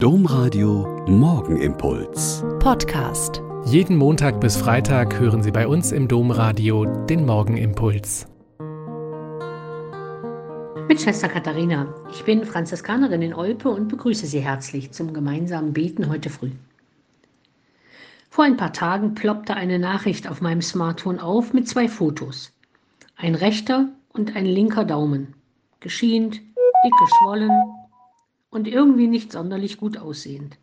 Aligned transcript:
Domradio 0.00 1.04
Morgenimpuls. 1.08 2.44
Podcast. 2.60 3.42
Jeden 3.64 3.96
Montag 3.96 4.40
bis 4.40 4.56
Freitag 4.56 5.18
hören 5.18 5.42
Sie 5.42 5.50
bei 5.50 5.66
uns 5.66 5.90
im 5.90 6.06
Domradio 6.06 6.84
den 6.84 7.26
Morgenimpuls. 7.26 8.28
Mit 10.86 11.00
Schwester 11.00 11.28
Katharina. 11.28 11.92
Ich 12.12 12.22
bin 12.22 12.44
Franziskanerin 12.44 13.22
in 13.22 13.34
Olpe 13.34 13.70
und 13.70 13.88
begrüße 13.88 14.26
Sie 14.26 14.38
herzlich 14.38 14.92
zum 14.92 15.12
gemeinsamen 15.12 15.72
Beten 15.72 16.08
heute 16.08 16.30
früh. 16.30 16.52
Vor 18.30 18.44
ein 18.44 18.56
paar 18.56 18.72
Tagen 18.72 19.16
ploppte 19.16 19.54
eine 19.54 19.80
Nachricht 19.80 20.28
auf 20.28 20.40
meinem 20.40 20.62
Smartphone 20.62 21.18
auf 21.18 21.52
mit 21.52 21.66
zwei 21.66 21.88
Fotos. 21.88 22.52
Ein 23.16 23.34
rechter 23.34 23.88
und 24.12 24.36
ein 24.36 24.46
linker 24.46 24.84
Daumen. 24.84 25.34
Geschient, 25.80 26.36
dick 26.36 26.92
geschwollen, 27.00 27.50
und 28.50 28.66
irgendwie 28.66 29.06
nicht 29.06 29.32
sonderlich 29.32 29.78
gut 29.78 29.98
aussehend. 29.98 30.58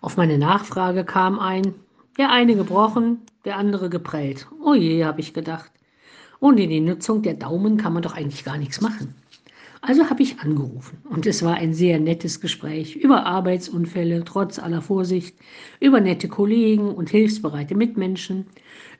Auf 0.00 0.16
meine 0.16 0.38
Nachfrage 0.38 1.04
kam 1.04 1.38
ein, 1.38 1.74
der 2.18 2.30
eine 2.30 2.54
gebrochen, 2.56 3.22
der 3.44 3.56
andere 3.56 3.90
geprellt. 3.90 4.46
Oh 4.62 4.74
je, 4.74 5.04
habe 5.04 5.20
ich 5.20 5.34
gedacht. 5.34 5.70
Ohne 6.40 6.66
die 6.68 6.80
Nutzung 6.80 7.22
der 7.22 7.34
Daumen 7.34 7.76
kann 7.76 7.92
man 7.92 8.02
doch 8.02 8.14
eigentlich 8.14 8.44
gar 8.44 8.58
nichts 8.58 8.80
machen. 8.80 9.14
Also 9.82 10.08
habe 10.08 10.22
ich 10.22 10.40
angerufen 10.40 10.98
und 11.10 11.26
es 11.26 11.42
war 11.42 11.54
ein 11.54 11.74
sehr 11.74 12.00
nettes 12.00 12.40
Gespräch 12.40 12.96
über 12.96 13.26
Arbeitsunfälle 13.26 14.24
trotz 14.24 14.58
aller 14.58 14.80
Vorsicht, 14.80 15.36
über 15.80 16.00
nette 16.00 16.28
Kollegen 16.28 16.94
und 16.94 17.10
hilfsbereite 17.10 17.74
Mitmenschen, 17.74 18.46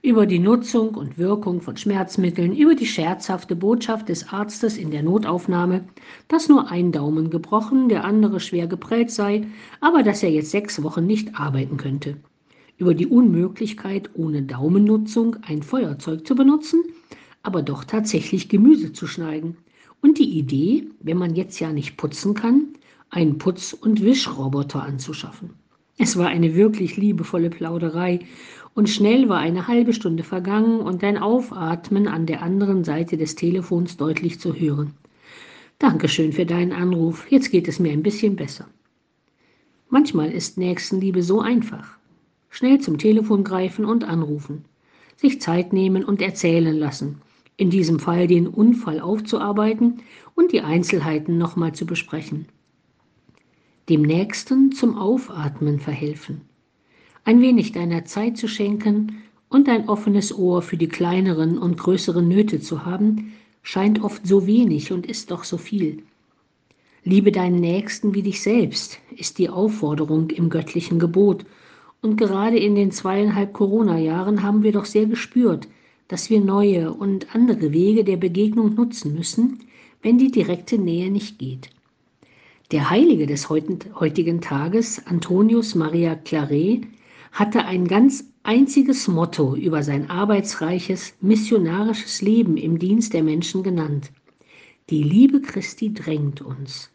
über 0.02 0.26
die 0.26 0.38
Nutzung 0.38 0.94
und 0.94 1.16
Wirkung 1.16 1.62
von 1.62 1.76
Schmerzmitteln, 1.76 2.54
über 2.54 2.74
die 2.74 2.86
scherzhafte 2.86 3.56
Botschaft 3.56 4.10
des 4.10 4.28
Arztes 4.28 4.76
in 4.76 4.90
der 4.90 5.02
Notaufnahme, 5.02 5.84
dass 6.28 6.48
nur 6.48 6.70
ein 6.70 6.92
Daumen 6.92 7.30
gebrochen, 7.30 7.88
der 7.88 8.04
andere 8.04 8.38
schwer 8.38 8.66
geprellt 8.66 9.10
sei, 9.10 9.46
aber 9.80 10.02
dass 10.02 10.22
er 10.22 10.30
jetzt 10.30 10.50
sechs 10.50 10.82
Wochen 10.82 11.06
nicht 11.06 11.40
arbeiten 11.40 11.78
könnte. 11.78 12.18
Über 12.76 12.92
die 12.92 13.06
Unmöglichkeit, 13.06 14.10
ohne 14.14 14.42
Daumennutzung 14.42 15.36
ein 15.42 15.62
Feuerzeug 15.62 16.26
zu 16.26 16.34
benutzen, 16.34 16.84
aber 17.42 17.62
doch 17.62 17.84
tatsächlich 17.84 18.50
Gemüse 18.50 18.92
zu 18.92 19.06
schneiden 19.06 19.56
und 20.06 20.18
die 20.18 20.38
Idee, 20.38 20.86
wenn 21.00 21.18
man 21.18 21.34
jetzt 21.34 21.58
ja 21.58 21.72
nicht 21.72 21.96
putzen 21.96 22.34
kann, 22.34 22.68
einen 23.10 23.38
Putz- 23.38 23.72
und 23.72 24.04
Wischroboter 24.04 24.80
anzuschaffen. 24.84 25.50
Es 25.98 26.16
war 26.16 26.28
eine 26.28 26.54
wirklich 26.54 26.96
liebevolle 26.96 27.50
Plauderei 27.50 28.20
und 28.74 28.88
schnell 28.88 29.28
war 29.28 29.38
eine 29.40 29.66
halbe 29.66 29.92
Stunde 29.92 30.22
vergangen 30.22 30.78
und 30.78 31.02
dein 31.02 31.18
Aufatmen 31.18 32.06
an 32.06 32.24
der 32.24 32.42
anderen 32.42 32.84
Seite 32.84 33.16
des 33.16 33.34
Telefons 33.34 33.96
deutlich 33.96 34.38
zu 34.38 34.54
hören. 34.54 34.94
Dankeschön 35.80 36.32
für 36.32 36.46
deinen 36.46 36.72
Anruf, 36.72 37.28
jetzt 37.28 37.50
geht 37.50 37.66
es 37.66 37.80
mir 37.80 37.90
ein 37.90 38.04
bisschen 38.04 38.36
besser. 38.36 38.68
Manchmal 39.88 40.30
ist 40.30 40.56
Nächstenliebe 40.56 41.24
so 41.24 41.40
einfach. 41.40 41.98
Schnell 42.48 42.80
zum 42.80 42.96
Telefon 42.98 43.42
greifen 43.42 43.84
und 43.84 44.04
anrufen, 44.04 44.66
sich 45.16 45.40
Zeit 45.40 45.72
nehmen 45.72 46.04
und 46.04 46.22
erzählen 46.22 46.76
lassen, 46.76 47.20
in 47.56 47.70
diesem 47.70 47.98
Fall 47.98 48.26
den 48.26 48.46
Unfall 48.46 49.00
aufzuarbeiten 49.00 50.02
und 50.34 50.52
die 50.52 50.60
Einzelheiten 50.60 51.38
nochmal 51.38 51.72
zu 51.72 51.86
besprechen. 51.86 52.46
Dem 53.88 54.02
Nächsten 54.02 54.72
zum 54.72 54.98
Aufatmen 54.98 55.78
verhelfen, 55.78 56.42
ein 57.24 57.40
wenig 57.40 57.72
deiner 57.72 58.04
Zeit 58.04 58.36
zu 58.36 58.48
schenken 58.48 59.22
und 59.48 59.68
ein 59.68 59.88
offenes 59.88 60.36
Ohr 60.36 60.62
für 60.62 60.76
die 60.76 60.88
kleineren 60.88 61.58
und 61.58 61.78
größeren 61.78 62.26
Nöte 62.26 62.60
zu 62.60 62.84
haben, 62.84 63.32
scheint 63.62 64.02
oft 64.02 64.26
so 64.26 64.46
wenig 64.46 64.92
und 64.92 65.06
ist 65.06 65.30
doch 65.30 65.44
so 65.44 65.56
viel. 65.56 66.02
Liebe 67.04 67.30
deinen 67.30 67.60
Nächsten 67.60 68.14
wie 68.14 68.22
dich 68.22 68.42
selbst 68.42 68.98
ist 69.16 69.38
die 69.38 69.48
Aufforderung 69.48 70.30
im 70.30 70.50
göttlichen 70.50 70.98
Gebot. 70.98 71.46
Und 72.02 72.16
gerade 72.16 72.58
in 72.58 72.74
den 72.74 72.90
zweieinhalb 72.90 73.52
Corona-Jahren 73.52 74.42
haben 74.42 74.64
wir 74.64 74.72
doch 74.72 74.84
sehr 74.84 75.06
gespürt, 75.06 75.68
dass 76.08 76.30
wir 76.30 76.40
neue 76.40 76.92
und 76.92 77.34
andere 77.34 77.72
Wege 77.72 78.04
der 78.04 78.16
Begegnung 78.16 78.74
nutzen 78.74 79.14
müssen, 79.14 79.60
wenn 80.02 80.18
die 80.18 80.30
direkte 80.30 80.78
Nähe 80.78 81.10
nicht 81.10 81.38
geht. 81.38 81.70
Der 82.72 82.90
Heilige 82.90 83.26
des 83.26 83.48
heutigen 83.48 84.40
Tages, 84.40 85.06
Antonius 85.06 85.74
Maria 85.74 86.16
Claret, 86.16 86.86
hatte 87.32 87.64
ein 87.64 87.86
ganz 87.86 88.24
einziges 88.42 89.08
Motto 89.08 89.54
über 89.54 89.82
sein 89.82 90.10
arbeitsreiches, 90.10 91.14
missionarisches 91.20 92.22
Leben 92.22 92.56
im 92.56 92.78
Dienst 92.78 93.12
der 93.12 93.22
Menschen 93.22 93.62
genannt. 93.62 94.10
Die 94.90 95.02
Liebe 95.02 95.40
Christi 95.40 95.92
drängt 95.92 96.40
uns. 96.40 96.90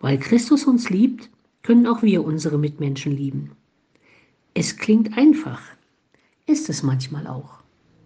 Weil 0.00 0.18
Christus 0.18 0.64
uns 0.64 0.88
liebt, 0.88 1.30
können 1.62 1.86
auch 1.86 2.02
wir 2.02 2.24
unsere 2.24 2.58
Mitmenschen 2.58 3.12
lieben. 3.12 3.52
Es 4.54 4.76
klingt 4.78 5.16
einfach, 5.16 5.60
ist 6.46 6.68
es 6.70 6.82
manchmal 6.82 7.26
auch. 7.26 7.59